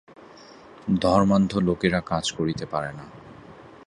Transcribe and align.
ধর্মান্ধ 1.01 1.51
লোকেরা 1.57 1.99
কাজ 2.01 2.25
করিতে 2.31 2.65
পারে 2.65 2.91
না। 2.93 3.05